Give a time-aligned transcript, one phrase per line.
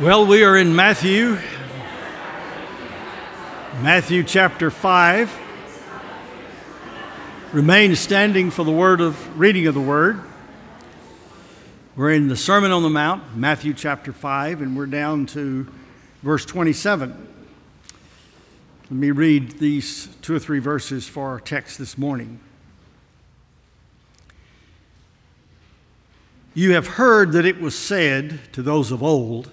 [0.00, 1.38] Well, we are in Matthew,
[3.80, 5.38] Matthew chapter 5.
[7.52, 10.20] Remain standing for the word of reading of the word.
[11.94, 15.68] We're in the Sermon on the Mount, Matthew chapter 5, and we're down to
[16.24, 17.28] verse 27.
[18.82, 22.40] Let me read these two or three verses for our text this morning.
[26.52, 29.52] You have heard that it was said to those of old,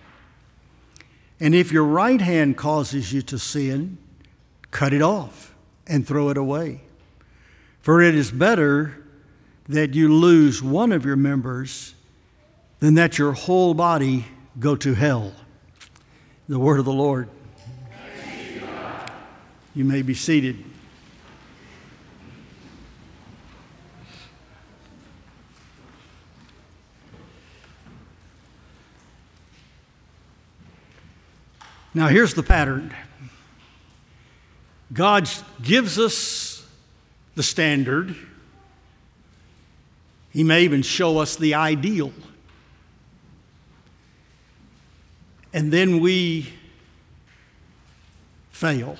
[1.41, 3.97] And if your right hand causes you to sin,
[4.69, 5.55] cut it off
[5.87, 6.81] and throw it away.
[7.79, 9.03] For it is better
[9.67, 11.95] that you lose one of your members
[12.79, 14.25] than that your whole body
[14.59, 15.33] go to hell.
[16.47, 17.27] The word of the Lord.
[19.73, 20.63] You may be seated.
[31.93, 32.93] Now, here's the pattern
[34.93, 35.29] God
[35.61, 36.65] gives us
[37.35, 38.15] the standard,
[40.31, 42.11] He may even show us the ideal.
[45.53, 46.53] And then we
[48.51, 48.97] fail.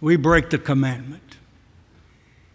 [0.00, 1.36] We break the commandment.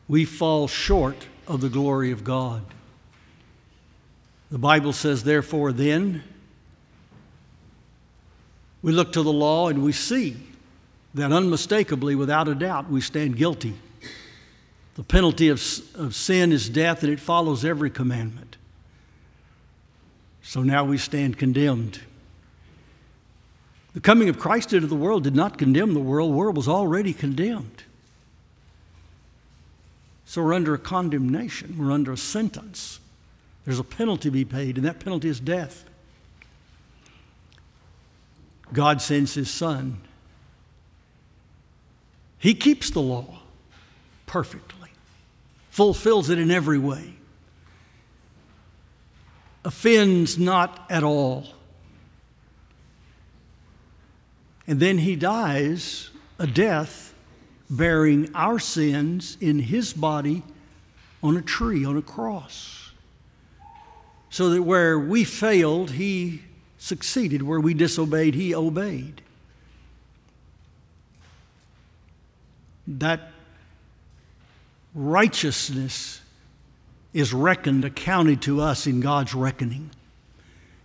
[0.08, 2.64] We fall short of the glory of God.
[4.50, 6.24] The Bible says, therefore, then,
[8.86, 10.38] we look to the law and we see
[11.16, 13.74] that unmistakably, without a doubt, we stand guilty.
[14.94, 15.60] The penalty of,
[15.96, 18.58] of sin is death, and it follows every commandment.
[20.44, 22.02] So now we stand condemned.
[23.96, 26.68] The coming of Christ into the world did not condemn the world, the world was
[26.68, 27.82] already condemned.
[30.28, 33.00] So we're under a condemnation, we're under a sentence.
[33.66, 35.86] There's a penalty to be paid, and that penalty is death.
[38.74, 40.02] God sends his son.
[42.38, 43.40] He keeps the law
[44.26, 44.90] perfectly,
[45.70, 47.16] fulfills it in every way,
[49.64, 51.46] offends not at all.
[54.68, 56.10] And then he dies
[56.40, 57.14] a death
[57.70, 60.44] bearing our sins in his body
[61.24, 62.92] on a tree, on a cross.
[64.30, 66.42] So that where we failed, he
[66.78, 67.42] succeeded.
[67.42, 69.22] Where we disobeyed, he obeyed.
[72.88, 73.32] That
[74.94, 76.22] righteousness
[77.14, 79.90] is reckoned, accounted to us in God's reckoning.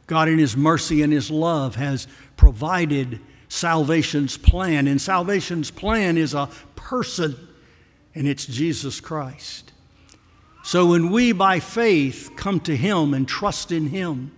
[0.06, 6.34] God, in His mercy and His love, has provided salvation's plan, and salvation's plan is
[6.34, 7.37] a person,
[8.15, 9.72] and it's Jesus Christ.
[10.62, 14.33] So when we, by faith, come to Him and trust in Him,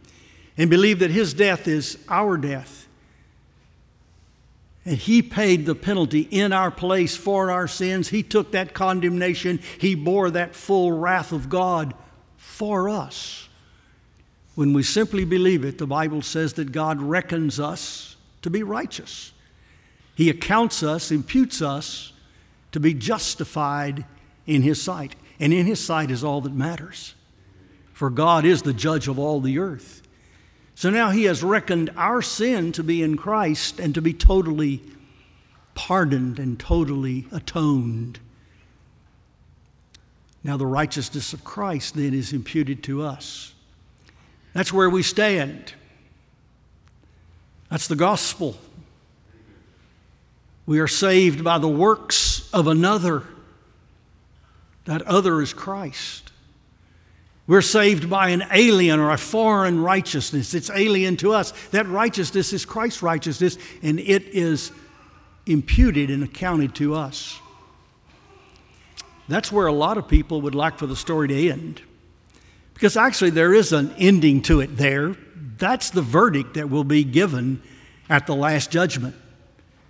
[0.57, 2.87] and believe that his death is our death.
[4.85, 8.09] And he paid the penalty in our place for our sins.
[8.09, 11.95] He took that condemnation, he bore that full wrath of God
[12.37, 13.49] for us.
[14.55, 19.33] When we simply believe it, the Bible says that God reckons us to be righteous.
[20.15, 22.13] He accounts us, imputes us
[22.73, 24.05] to be justified
[24.47, 25.17] in His sight.
[25.41, 27.15] And in His sight is all that matters.
[27.95, 30.02] For God is the judge of all the earth.
[30.75, 34.83] So now he has reckoned our sin to be in Christ and to be totally
[35.75, 38.19] pardoned and totally atoned.
[40.45, 43.55] Now the righteousness of Christ then is imputed to us.
[44.55, 45.73] That's where we stand.
[47.71, 48.57] That's the gospel.
[50.67, 53.25] We are saved by the works of another.
[54.85, 56.22] That other is Christ.
[57.47, 60.55] We're saved by an alien or a foreign righteousness.
[60.55, 61.53] It's alien to us.
[61.71, 64.71] That righteousness is Christ's righteousness, and it is
[65.47, 67.39] imputed and accounted to us.
[69.29, 71.83] That's where a lot of people would like for the story to end.
[72.75, 75.17] Because actually, there is an ending to it there.
[75.59, 77.63] That's the verdict that will be given
[78.09, 79.15] at the last judgment.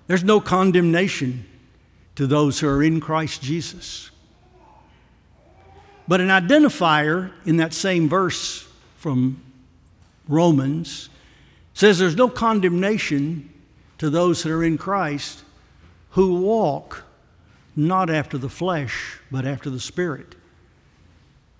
[0.07, 1.47] There's no condemnation
[2.17, 4.12] to those who are in Christ Jesus.
[6.09, 8.67] But an identifier in that same verse
[8.97, 9.43] from
[10.29, 11.09] Romans
[11.75, 13.49] says there's no condemnation
[13.99, 15.45] to those that are in Christ
[16.11, 17.05] who walk
[17.75, 20.35] not after the flesh, but after the Spirit.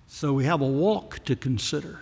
[0.07, 2.01] So we have a walk to consider.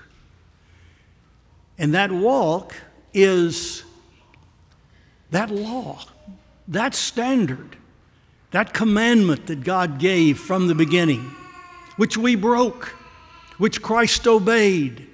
[1.77, 2.75] And that walk
[3.13, 3.83] is
[5.31, 5.99] that law,
[6.67, 7.77] that standard,
[8.51, 11.33] that commandment that God gave from the beginning,
[11.97, 12.95] which we broke,
[13.57, 15.07] which Christ obeyed,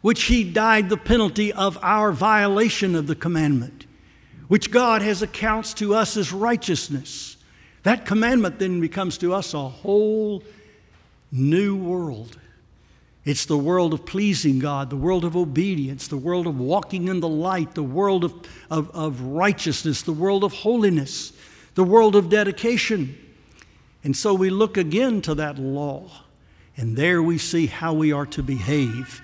[0.00, 3.86] which He died the penalty of our violation of the commandment,
[4.48, 7.36] which God has accounts to us as righteousness.
[7.82, 10.42] That commandment then becomes to us a whole
[11.32, 12.36] new world.
[13.24, 17.20] It's the world of pleasing God, the world of obedience, the world of walking in
[17.20, 18.34] the light, the world of,
[18.70, 21.32] of, of righteousness, the world of holiness,
[21.74, 23.16] the world of dedication.
[24.02, 26.10] And so we look again to that law,
[26.76, 29.20] and there we see how we are to behave.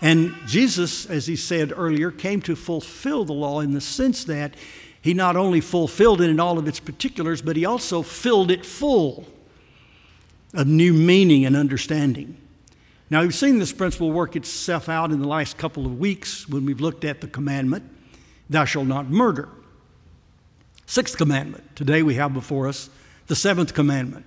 [0.00, 4.54] And Jesus, as he said earlier, came to fulfill the law in the sense that
[5.00, 8.66] he not only fulfilled it in all of its particulars, but he also filled it
[8.66, 9.26] full
[10.54, 12.36] of new meaning and understanding.
[13.10, 16.64] Now, we've seen this principle work itself out in the last couple of weeks when
[16.64, 17.84] we've looked at the commandment,
[18.50, 19.48] Thou shalt not murder.
[20.86, 21.74] Sixth commandment.
[21.74, 22.90] Today we have before us
[23.32, 24.26] the seventh commandment.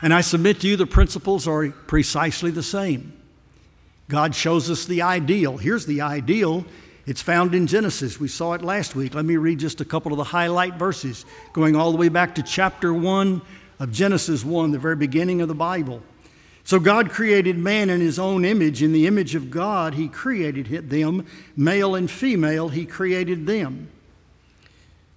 [0.00, 3.12] And I submit to you the principles are precisely the same.
[4.08, 5.58] God shows us the ideal.
[5.58, 6.64] Here's the ideal
[7.04, 8.18] it's found in Genesis.
[8.18, 9.14] We saw it last week.
[9.14, 12.36] Let me read just a couple of the highlight verses, going all the way back
[12.36, 13.42] to chapter 1
[13.78, 16.02] of Genesis 1, the very beginning of the Bible.
[16.64, 18.82] So God created man in his own image.
[18.82, 21.26] In the image of God, he created them.
[21.54, 23.90] Male and female, he created them.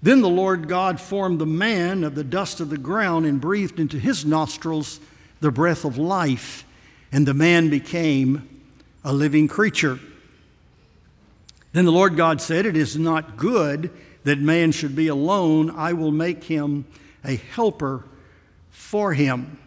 [0.05, 3.79] Then the Lord God formed the man of the dust of the ground and breathed
[3.79, 4.99] into his nostrils
[5.39, 6.63] the breath of life,
[7.11, 8.61] and the man became
[9.03, 9.97] a living creature.
[11.71, 13.89] Then the Lord God said, It is not good
[14.25, 15.71] that man should be alone.
[15.71, 16.85] I will make him
[17.23, 18.05] a helper
[18.69, 19.57] for him.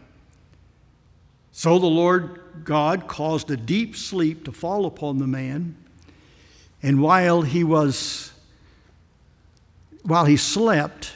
[1.50, 5.74] So the Lord God caused a deep sleep to fall upon the man,
[6.80, 8.30] and while he was
[10.08, 11.12] while he slept,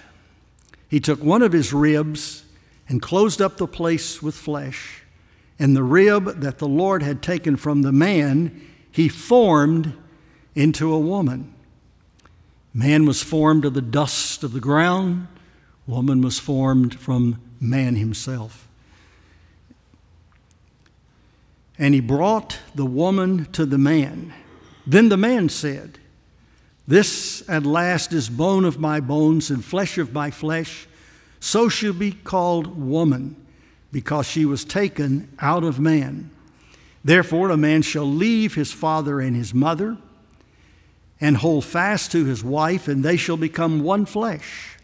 [0.87, 2.45] he took one of his ribs
[2.89, 5.03] and closed up the place with flesh.
[5.59, 8.61] And the rib that the Lord had taken from the man,
[8.91, 9.95] he formed
[10.55, 11.55] into a woman.
[12.75, 15.27] Man was formed of the dust of the ground,
[15.87, 18.69] woman was formed from man himself.
[21.79, 24.35] And he brought the woman to the man.
[24.87, 25.99] Then the man said,
[26.87, 30.87] This at last is bone of my bones and flesh of my flesh.
[31.41, 33.37] So she'll be called woman,
[33.93, 36.31] because she was taken out of man.
[37.05, 39.99] Therefore, a man shall leave his father and his mother
[41.21, 44.77] and hold fast to his wife, and they shall become one flesh.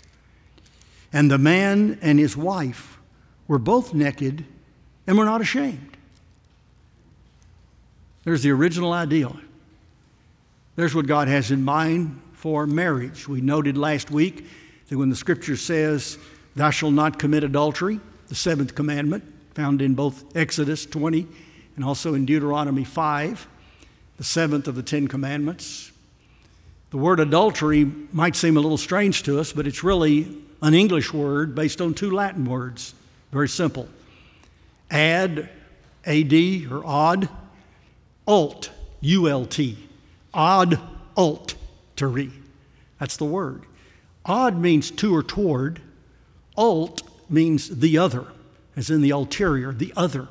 [1.12, 2.98] And the man and his wife
[3.48, 4.44] were both naked
[5.06, 5.96] and were not ashamed.
[8.24, 9.36] There's the original ideal.
[10.78, 13.26] There's what God has in mind for marriage.
[13.26, 14.46] We noted last week
[14.88, 16.18] that when the scripture says,
[16.54, 17.98] Thou shalt not commit adultery,
[18.28, 21.26] the seventh commandment, found in both Exodus 20
[21.74, 23.48] and also in Deuteronomy 5,
[24.18, 25.90] the seventh of the Ten Commandments,
[26.90, 30.28] the word adultery might seem a little strange to us, but it's really
[30.62, 32.94] an English word based on two Latin words.
[33.32, 33.88] Very simple.
[34.92, 35.48] Ad,
[36.04, 36.32] AD,
[36.70, 37.28] or odd,
[38.28, 39.87] ult, U-L-T.
[40.38, 40.78] Odd,
[41.16, 41.56] ult,
[41.96, 42.30] to
[43.00, 43.64] That's the word.
[44.24, 45.80] Odd means to or toward.
[46.56, 48.24] Alt means the other,
[48.76, 50.28] as in the ulterior, the other.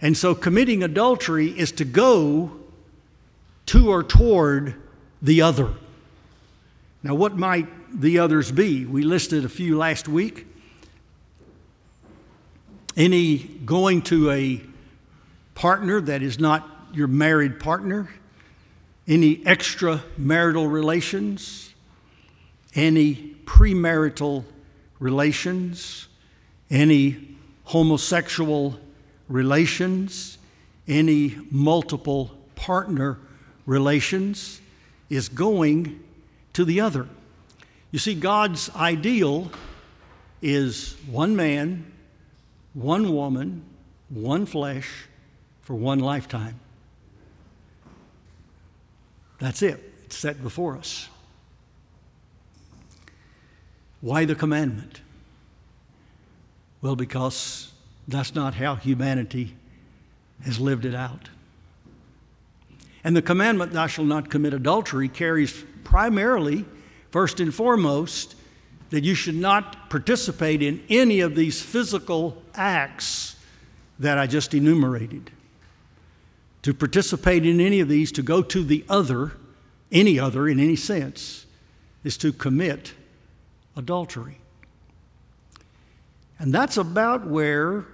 [0.00, 2.52] And so committing adultery is to go
[3.66, 4.74] to or toward
[5.20, 5.74] the other.
[7.02, 7.68] Now, what might
[8.00, 8.86] the others be?
[8.86, 10.46] We listed a few last week.
[12.96, 14.62] Any going to a
[15.54, 18.08] partner that is not your married partner,
[19.06, 21.74] any extramarital relations,
[22.74, 24.44] any premarital
[24.98, 26.08] relations,
[26.70, 28.78] any homosexual
[29.28, 30.38] relations,
[30.88, 33.18] any multiple partner
[33.66, 34.60] relations
[35.10, 36.02] is going
[36.52, 37.08] to the other.
[37.90, 39.50] You see, God's ideal
[40.42, 41.90] is one man,
[42.74, 43.64] one woman,
[44.08, 45.06] one flesh
[45.62, 46.60] for one lifetime.
[49.38, 49.92] That's it.
[50.04, 51.08] It's set before us.
[54.00, 55.00] Why the commandment?
[56.82, 57.72] Well, because
[58.06, 59.56] that's not how humanity
[60.44, 61.30] has lived it out.
[63.02, 66.64] And the commandment, thou shalt not commit adultery, carries primarily
[67.10, 68.34] first and foremost,
[68.90, 73.36] that you should not participate in any of these physical acts
[73.98, 75.30] that I just enumerated.
[76.64, 79.32] To participate in any of these, to go to the other,
[79.92, 81.44] any other in any sense,
[82.04, 82.94] is to commit
[83.76, 84.38] adultery.
[86.38, 87.84] And that's about where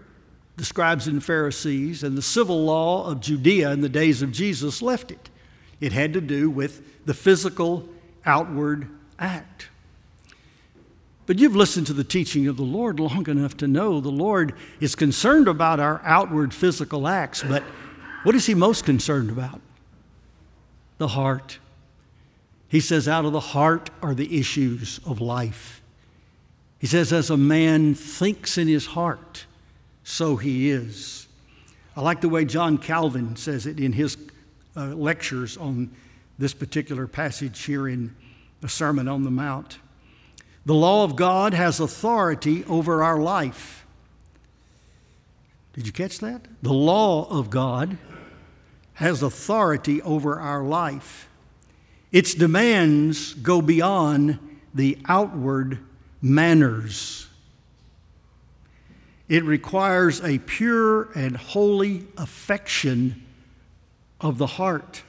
[0.56, 4.80] the scribes and Pharisees and the civil law of Judea in the days of Jesus
[4.80, 5.30] left it.
[5.80, 7.88] It had to do with the physical
[8.24, 9.66] outward act.
[11.26, 14.54] But you've listened to the teaching of the Lord long enough to know the Lord
[14.78, 17.64] is concerned about our outward physical acts, but
[18.22, 19.60] what is He most concerned about?
[20.98, 21.58] The heart.
[22.68, 25.82] He says, out of the heart are the issues of life.
[26.78, 29.44] He says, as a man thinks in his heart,
[30.04, 31.26] so he is.
[31.96, 34.16] I like the way John Calvin says it in his
[34.76, 35.90] uh, lectures on
[36.38, 38.14] this particular passage here in
[38.60, 39.78] the Sermon on the Mount.
[40.64, 43.84] The law of God has authority over our life.
[45.72, 46.42] Did you catch that?
[46.62, 47.98] The law of God
[49.00, 51.26] has authority over our life.
[52.12, 54.38] Its demands go beyond
[54.74, 55.78] the outward
[56.20, 57.26] manners.
[59.26, 63.24] It requires a pure and holy affection
[64.20, 65.02] of the heart.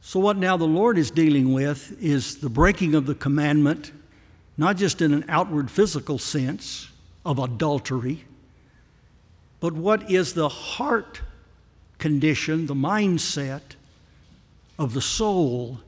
[0.00, 3.90] So, what now the Lord is dealing with is the breaking of the commandment,
[4.56, 6.88] not just in an outward physical sense
[7.26, 8.24] of adultery,
[9.58, 11.22] but what is the heart
[12.00, 13.60] condition, the mindset
[14.78, 15.78] of the soul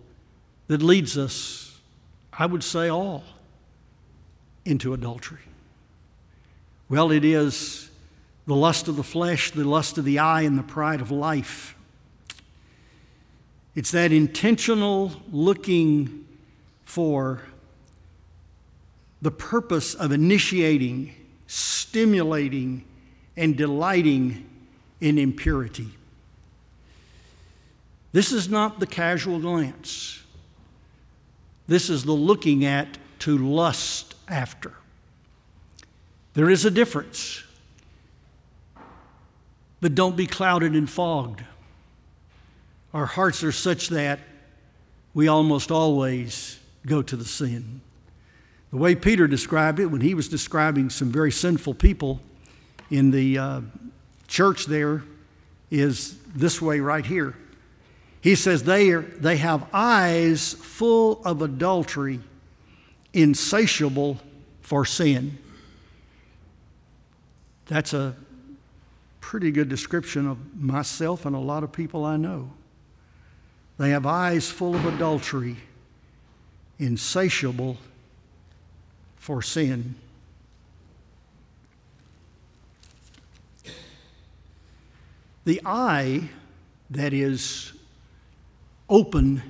[0.69, 1.78] that leads us,
[2.33, 3.25] I would say, all
[4.64, 5.40] into adultery.
[6.88, 7.90] Well, it is
[8.47, 11.75] the lust of the flesh, the lust of the eye, and the pride of life.
[13.75, 16.26] It's that intentional looking
[16.85, 17.42] for
[19.23, 21.14] the purpose of initiating,
[21.47, 22.85] stimulating,
[23.37, 24.49] and delighting
[25.00, 25.88] in impurity.
[28.12, 30.23] This is not the casual glance.
[31.66, 34.73] This is the looking at to lust after.
[36.35, 37.42] There is a difference.
[39.81, 41.42] But don't be clouded and fogged.
[42.95, 44.21] Our hearts are such that
[45.14, 47.81] we almost always go to the sin.
[48.71, 52.21] The way Peter described it when he was describing some very sinful people
[52.90, 53.61] in the uh,
[54.28, 55.02] church there
[55.71, 57.35] is this way right here.
[58.23, 62.21] He says they, are, they have eyes full of adultery,
[63.12, 64.21] insatiable
[64.61, 65.38] for sin.
[67.67, 68.14] That's a
[69.21, 72.52] pretty good description of myself and a lot of people I know.
[73.76, 75.57] They have eyes full of adultery,
[76.79, 77.76] insatiable
[79.17, 79.97] for sin.
[85.45, 86.29] The eye
[86.91, 87.73] that is
[88.89, 89.43] open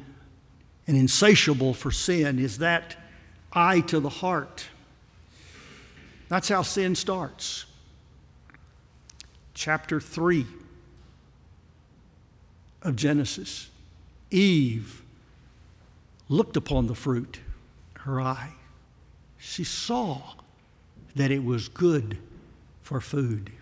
[0.87, 2.97] and insatiable for sin is that
[3.53, 4.67] eye to the heart.
[6.29, 7.67] That's how sin starts
[9.55, 10.47] chapter 3
[12.83, 13.69] of Genesis.
[14.31, 15.03] Eve
[16.29, 17.41] looked upon the fruit,
[18.01, 18.53] her eye.
[19.39, 20.21] She saw
[21.15, 22.19] that it was good
[22.83, 23.53] for food.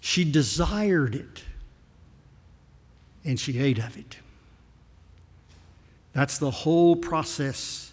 [0.00, 1.44] She desired it,
[3.24, 4.16] and she ate of it.
[6.12, 7.92] That's the whole process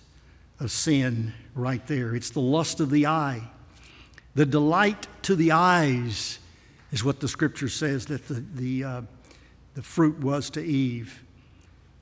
[0.59, 2.15] of sin right there.
[2.15, 3.43] It's the lust of the eye.
[4.35, 6.39] The delight to the eyes
[6.91, 9.01] is what the scripture says that the, the, uh,
[9.75, 11.23] the fruit was to Eve.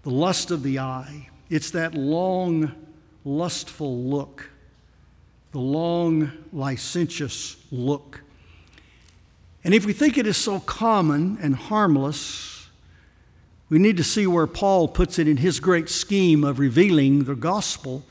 [0.03, 1.29] The lust of the eye.
[1.50, 2.74] It's that long,
[3.24, 4.50] lustful look,
[5.51, 8.21] the long, licentious look.
[9.63, 12.57] And if we think it is so common and harmless,
[13.69, 17.36] we need to see where Paul puts it in his great scheme of revealing the
[17.36, 18.03] gospel.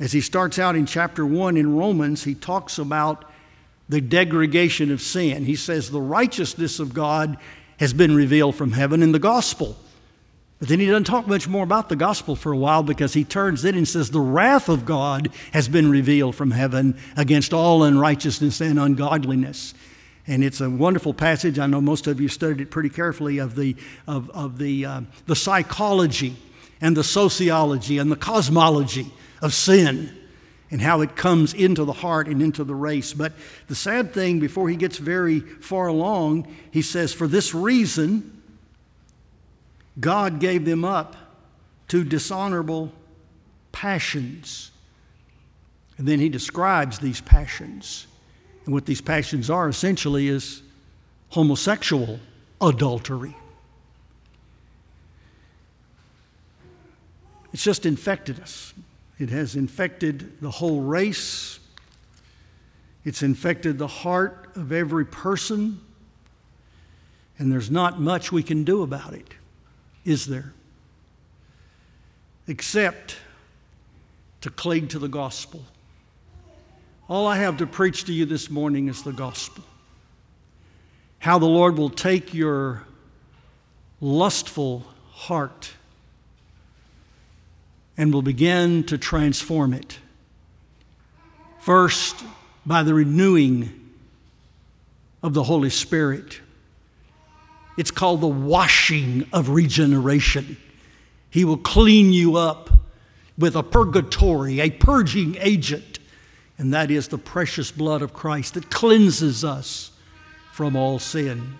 [0.00, 3.24] As he starts out in chapter 1 in Romans, he talks about
[3.88, 5.44] the degradation of sin.
[5.44, 7.38] He says the righteousness of God
[7.78, 9.76] has been revealed from heaven in the gospel.
[10.58, 13.24] But then he doesn't talk much more about the gospel for a while because he
[13.24, 17.84] turns it and says the wrath of God has been revealed from heaven against all
[17.84, 19.74] unrighteousness and ungodliness.
[20.26, 21.58] And it's a wonderful passage.
[21.58, 23.76] I know most of you studied it pretty carefully of the,
[24.08, 26.36] of, of the, uh, the psychology
[26.80, 30.16] and the sociology and the cosmology of sin
[30.70, 33.12] and how it comes into the heart and into the race.
[33.12, 33.32] But
[33.68, 38.42] the sad thing, before he gets very far along, he says, For this reason,
[40.00, 41.16] God gave them up
[41.88, 42.92] to dishonorable
[43.70, 44.72] passions.
[45.98, 48.06] And then he describes these passions.
[48.66, 50.62] And what these passions are essentially is
[51.30, 52.18] homosexual
[52.60, 53.34] adultery.
[57.52, 58.74] It's just infected us.
[59.18, 61.58] It has infected the whole race.
[63.04, 65.80] It's infected the heart of every person.
[67.38, 69.28] And there's not much we can do about it,
[70.04, 70.52] is there?
[72.48, 73.16] Except
[74.40, 75.62] to cling to the gospel.
[77.08, 79.62] All I have to preach to you this morning is the gospel.
[81.20, 82.82] How the Lord will take your
[84.00, 85.70] lustful heart
[87.96, 89.98] and will begin to transform it.
[91.60, 92.24] First,
[92.66, 93.86] by the renewing
[95.22, 96.40] of the Holy Spirit.
[97.76, 100.56] It's called the washing of regeneration.
[101.30, 102.70] He will clean you up
[103.38, 105.95] with a purgatory, a purging agent,
[106.58, 109.90] and that is the precious blood of Christ that cleanses us
[110.52, 111.54] from all sin.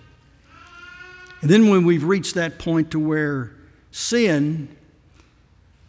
[1.41, 3.51] And then when we've reached that point to where
[3.91, 4.75] sin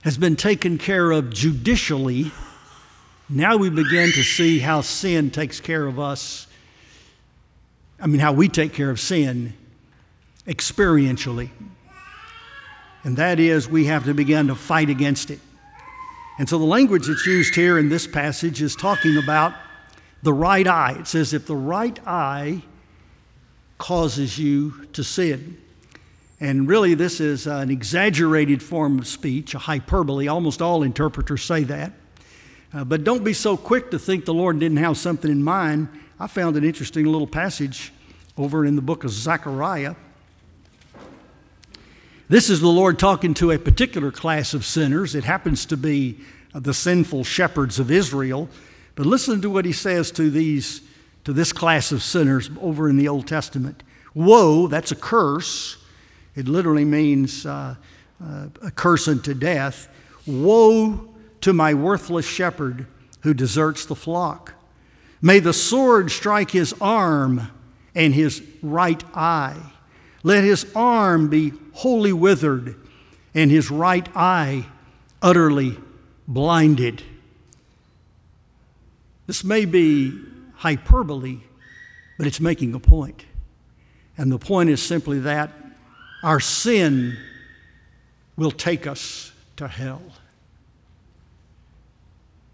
[0.02, 2.30] has been taken care of judicially,
[3.30, 6.46] now we begin to see how sin takes care of us.
[8.00, 9.54] I mean, how we take care of sin
[10.46, 11.50] experientially.
[13.04, 15.40] And that is, we have to begin to fight against it.
[16.38, 19.54] And so the language that's used here in this passage is talking about
[20.22, 20.96] the right eye.
[21.00, 22.62] It says, if the right eye
[23.78, 25.56] causes you to sin.
[26.40, 30.28] And really, this is an exaggerated form of speech, a hyperbole.
[30.28, 31.92] Almost all interpreters say that.
[32.72, 35.88] Uh, but don't be so quick to think the Lord didn't have something in mind.
[36.20, 37.92] I found an interesting little passage
[38.36, 39.94] over in the book of Zechariah.
[42.30, 45.14] This is the Lord talking to a particular class of sinners.
[45.14, 46.18] It happens to be
[46.52, 48.50] the sinful shepherds of Israel.
[48.96, 50.82] But listen to what he says to these
[51.24, 53.82] to this class of sinners over in the Old Testament.
[54.12, 55.78] Woe, that's a curse.
[56.34, 57.76] It literally means uh,
[58.22, 59.88] uh, a curse unto death.
[60.26, 61.08] Woe
[61.40, 62.86] to my worthless shepherd
[63.22, 64.52] who deserts the flock.
[65.22, 67.50] May the sword strike his arm
[67.94, 69.56] and his right eye.
[70.28, 72.76] Let his arm be wholly withered
[73.34, 74.66] and his right eye
[75.22, 75.78] utterly
[76.26, 77.02] blinded.
[79.26, 80.12] This may be
[80.56, 81.38] hyperbole,
[82.18, 83.24] but it's making a point.
[84.18, 85.50] And the point is simply that
[86.22, 87.16] our sin
[88.36, 90.02] will take us to hell.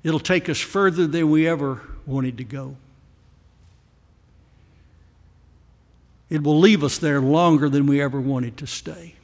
[0.05, 2.77] It'll take us further than we ever wanted to go.
[6.35, 9.15] It will leave us there longer than we ever wanted to stay.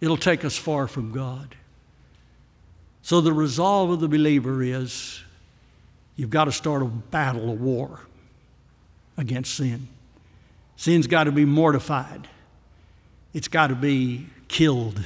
[0.00, 1.54] It'll take us far from God.
[3.02, 5.20] So, the resolve of the believer is
[6.16, 8.00] you've got to start a battle, a war
[9.18, 9.86] against sin.
[10.76, 12.26] Sin's got to be mortified,
[13.34, 15.04] it's got to be killed.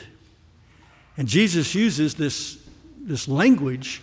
[1.16, 2.58] And Jesus uses this
[3.00, 4.02] this language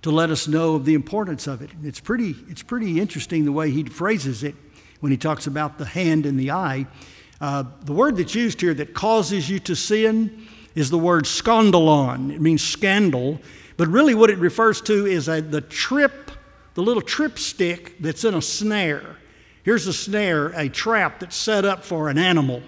[0.00, 1.68] to let us know of the importance of it.
[1.82, 4.54] It's pretty, it's pretty interesting the way he phrases it
[5.00, 6.86] when he talks about the hand and the eye.
[7.40, 12.32] Uh, the word that's used here that causes you to sin is the word scandalon.
[12.32, 13.40] It means scandal,
[13.76, 16.30] but really what it refers to is a, the trip,
[16.74, 19.16] the little trip stick that's in a snare.
[19.62, 22.62] Here's a snare, a trap that's set up for an animal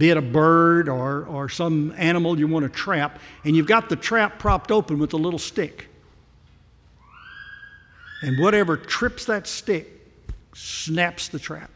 [0.00, 3.90] be it a bird or, or some animal you want to trap, and you've got
[3.90, 5.88] the trap propped open with a little stick.
[8.22, 9.99] And whatever trips that stick
[10.54, 11.70] snaps the trap.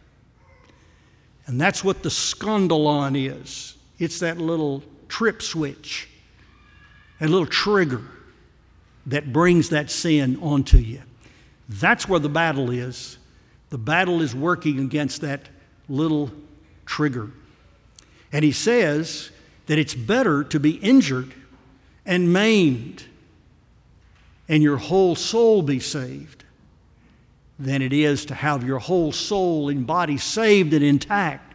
[1.47, 6.09] And that's what the scandalon is it's that little trip switch,
[7.21, 8.03] a little trigger
[9.07, 11.03] that brings that sin onto you.
[11.69, 13.19] That's where the battle is.
[13.71, 15.49] The battle is working against that
[15.89, 16.31] little
[16.87, 17.31] trigger.
[18.33, 19.31] And he says
[19.67, 21.35] that it's better to be injured
[22.05, 23.05] and maimed
[24.49, 26.44] and your whole soul be saved
[27.59, 31.55] than it is to have your whole soul and body saved and intact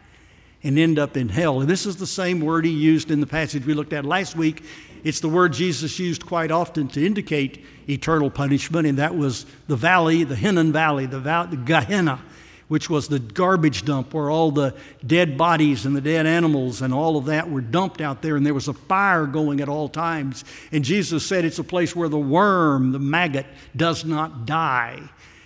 [0.63, 1.61] and end up in hell.
[1.61, 4.35] And this is the same word he used in the passage we looked at last
[4.35, 4.63] week.
[5.03, 9.75] It's the word Jesus used quite often to indicate eternal punishment, and that was the
[9.75, 12.21] valley, the Hinnom Valley, the, val- the Gehenna
[12.69, 16.93] which was the garbage dump where all the dead bodies and the dead animals and
[16.93, 19.89] all of that were dumped out there, and there was a fire going at all
[19.89, 20.45] times.
[20.71, 25.01] And Jesus said it's a place where the worm, the maggot, does not die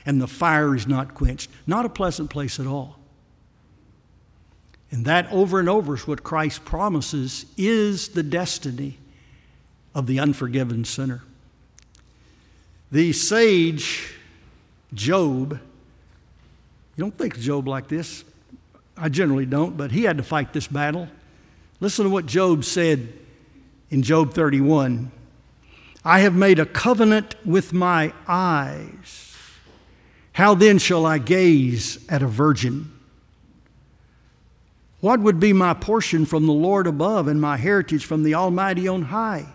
[0.05, 1.49] and the fire is not quenched.
[1.65, 2.99] Not a pleasant place at all.
[4.91, 8.99] And that over and over is what Christ promises is the destiny
[9.95, 11.23] of the unforgiven sinner.
[12.91, 14.13] The sage
[14.93, 15.53] Job,
[16.95, 18.23] you don't think of Job like this.
[18.95, 21.07] I generally don't, but he had to fight this battle.
[21.79, 23.11] Listen to what Job said
[23.89, 25.11] in Job 31
[26.05, 29.22] I have made a covenant with my eyes.
[30.34, 32.91] How then shall I gaze at a virgin?
[35.00, 38.88] What would be my portion from the Lord above and my heritage from the Almighty
[38.88, 39.46] on high?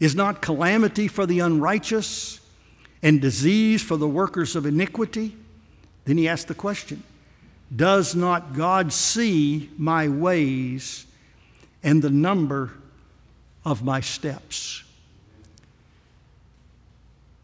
[0.00, 2.40] Is not calamity for the unrighteous
[3.02, 5.36] and disease for the workers of iniquity?
[6.04, 7.04] Then he asked the question
[7.74, 11.06] Does not God see my ways
[11.84, 12.72] and the number
[13.64, 14.82] of my steps?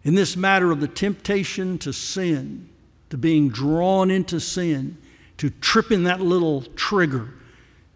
[0.08, 2.70] In this matter of the temptation to sin,
[3.10, 4.96] to being drawn into sin,
[5.36, 7.28] to tripping that little trigger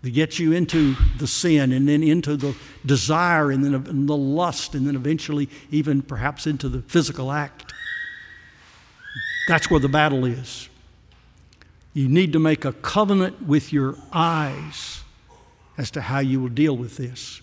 [0.03, 4.75] to get you into the sin and then into the desire and then the lust
[4.75, 7.73] and then eventually even perhaps into the physical act.
[9.49, 10.69] That's where the battle is.
[11.95, 15.03] You need to make a covenant with your eyes
[15.79, 17.41] as to how you will deal with this.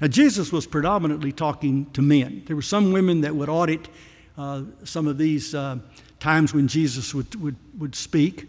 [0.00, 2.44] Now, Jesus was predominantly talking to men.
[2.46, 3.88] There were some women that would audit
[4.36, 5.78] uh, some of these uh,
[6.20, 8.46] times when Jesus would, would, would speak.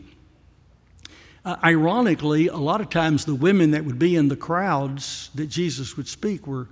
[1.43, 5.47] Uh, ironically, a lot of times the women that would be in the crowds that
[5.47, 6.67] Jesus would speak were,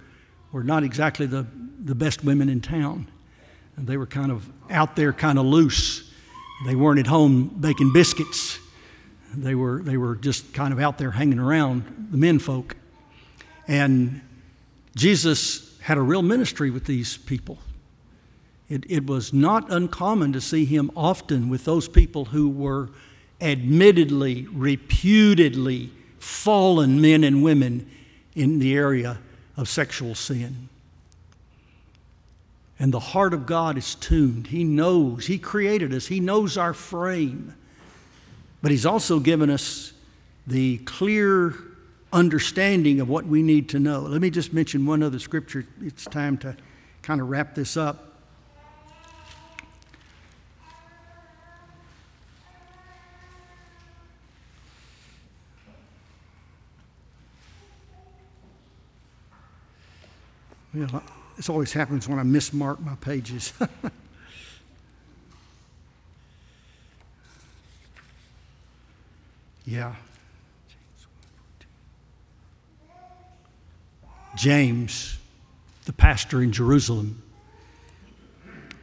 [0.51, 1.47] were not exactly the,
[1.83, 3.07] the best women in town.
[3.77, 6.11] And they were kind of out there, kind of loose.
[6.67, 8.59] They weren't at home baking biscuits.
[9.33, 12.75] They were, they were just kind of out there hanging around the men folk.
[13.67, 14.21] And
[14.97, 17.59] Jesus had a real ministry with these people.
[18.67, 22.89] It, it was not uncommon to see him often with those people who were
[23.39, 27.89] admittedly, reputedly fallen men and women
[28.35, 29.19] in the area
[29.55, 30.67] of sexual sin.
[32.79, 34.47] And the heart of God is tuned.
[34.47, 35.27] He knows.
[35.27, 36.07] He created us.
[36.07, 37.55] He knows our frame.
[38.61, 39.93] But He's also given us
[40.45, 41.55] the clear
[42.17, 43.99] understanding of what we need to know.
[43.99, 45.67] Let me just mention one other scripture.
[45.83, 46.57] It's time to
[47.03, 48.05] kind of wrap this up.
[60.73, 61.03] Well,
[61.35, 63.53] this always happens when I mismark my pages.
[69.65, 69.93] yeah.
[74.37, 75.17] James,
[75.85, 77.21] the pastor in Jerusalem.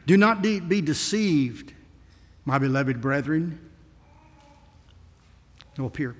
[0.05, 1.73] Do not de- be deceived,
[2.43, 3.59] my beloved brethren.
[5.77, 6.15] No, up here.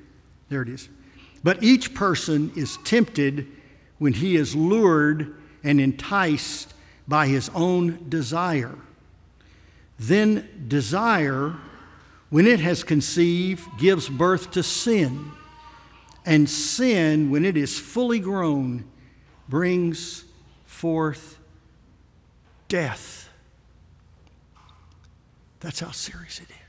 [0.50, 0.90] There it is.
[1.44, 3.48] But each person is tempted
[4.00, 6.74] when he is lured and enticed
[7.08, 8.76] by his own desire.
[10.00, 11.56] Then desire,
[12.30, 15.32] when it has conceived, gives birth to sin.
[16.26, 18.86] And sin, when it is fully grown,
[19.48, 20.24] brings
[20.66, 21.40] forth
[22.68, 23.30] death.
[25.60, 26.65] That's how serious it is.